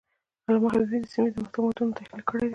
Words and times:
علامه 0.47 0.69
حبيبي 0.73 0.97
د 1.01 1.05
سیمې 1.13 1.29
د 1.33 1.37
تمدنونو 1.53 1.97
تحلیل 1.99 2.21
کړی 2.29 2.41
دی. 2.47 2.49